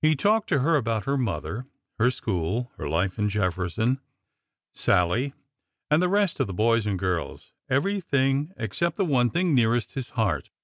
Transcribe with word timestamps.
He 0.00 0.14
talked 0.14 0.48
to 0.50 0.60
her 0.60 0.76
about 0.76 1.04
her 1.04 1.18
mother, 1.18 1.66
her 1.98 2.12
school, 2.12 2.70
her 2.76 2.88
life 2.88 3.18
in 3.18 3.28
Jefferson, 3.28 3.98
Sallie, 4.72 5.34
and 5.90 6.00
the 6.00 6.08
rest 6.08 6.38
of 6.38 6.46
the 6.46 6.54
boys 6.54 6.86
and 6.86 6.96
girls,— 6.96 7.50
everything 7.68 8.52
except 8.56 8.96
the 8.96 9.04
one 9.04 9.30
thing 9.30 9.56
nearest 9.56 9.94
his 9.94 10.10
heart. 10.10 10.50